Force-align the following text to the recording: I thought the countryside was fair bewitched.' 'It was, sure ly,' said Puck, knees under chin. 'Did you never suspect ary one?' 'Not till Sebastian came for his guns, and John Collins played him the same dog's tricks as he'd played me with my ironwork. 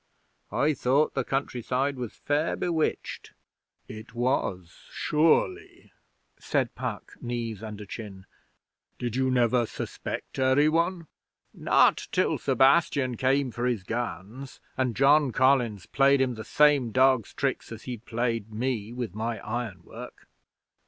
I 0.51 0.73
thought 0.73 1.13
the 1.13 1.23
countryside 1.23 1.95
was 1.95 2.13
fair 2.15 2.55
bewitched.' 2.55 3.33
'It 3.87 4.15
was, 4.15 4.75
sure 4.89 5.47
ly,' 5.47 5.91
said 6.39 6.73
Puck, 6.73 7.17
knees 7.21 7.61
under 7.61 7.85
chin. 7.85 8.25
'Did 8.97 9.15
you 9.15 9.29
never 9.29 9.67
suspect 9.67 10.39
ary 10.39 10.67
one?' 10.67 11.05
'Not 11.53 12.07
till 12.11 12.39
Sebastian 12.39 13.15
came 13.15 13.51
for 13.51 13.67
his 13.67 13.83
guns, 13.83 14.59
and 14.75 14.95
John 14.95 15.31
Collins 15.31 15.85
played 15.85 16.19
him 16.19 16.33
the 16.33 16.43
same 16.43 16.89
dog's 16.91 17.31
tricks 17.31 17.71
as 17.71 17.83
he'd 17.83 18.03
played 18.07 18.51
me 18.51 18.91
with 18.91 19.13
my 19.13 19.37
ironwork. 19.41 20.27